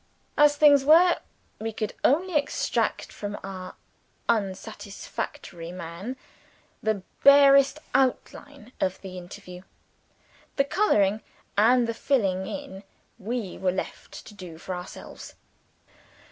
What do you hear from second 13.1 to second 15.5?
we were left to do for ourselves.